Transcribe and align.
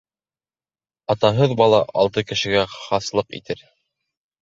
Атаһыҙ 1.15 1.55
бала 1.61 1.83
алты 2.05 2.25
кешегә 2.33 2.67
хаслыҡ 2.75 3.43
итер. 3.43 3.67